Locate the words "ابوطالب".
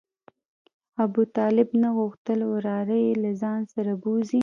1.03-1.69